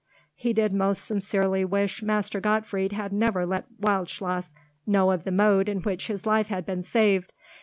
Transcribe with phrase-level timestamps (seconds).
[0.33, 4.51] He did most sincerely wish Master Gottfried had never let Wildschloss
[4.87, 7.31] know of the mode in which his life had been saved.